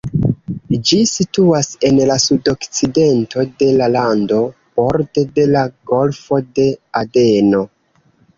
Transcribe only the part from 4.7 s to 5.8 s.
borde de la